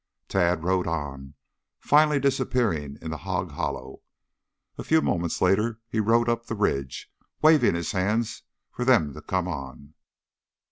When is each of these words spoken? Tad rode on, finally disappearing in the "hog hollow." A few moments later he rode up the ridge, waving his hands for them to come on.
Tad 0.27 0.63
rode 0.63 0.87
on, 0.87 1.35
finally 1.79 2.19
disappearing 2.19 2.97
in 3.03 3.11
the 3.11 3.17
"hog 3.17 3.51
hollow." 3.51 4.01
A 4.79 4.83
few 4.83 4.99
moments 4.99 5.43
later 5.43 5.79
he 5.87 5.99
rode 5.99 6.27
up 6.27 6.47
the 6.47 6.55
ridge, 6.55 7.13
waving 7.43 7.75
his 7.75 7.91
hands 7.91 8.41
for 8.71 8.83
them 8.83 9.13
to 9.13 9.21
come 9.21 9.47
on. 9.47 9.93